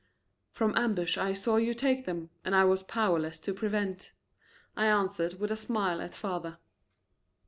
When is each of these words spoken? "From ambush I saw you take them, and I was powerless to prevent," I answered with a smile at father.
"From 0.49 0.75
ambush 0.75 1.15
I 1.15 1.33
saw 1.33 1.57
you 1.57 1.75
take 1.75 2.07
them, 2.07 2.31
and 2.43 2.55
I 2.55 2.63
was 2.63 2.81
powerless 2.81 3.39
to 3.41 3.53
prevent," 3.53 4.13
I 4.75 4.87
answered 4.87 5.39
with 5.39 5.51
a 5.51 5.55
smile 5.55 6.01
at 6.01 6.15
father. 6.15 6.57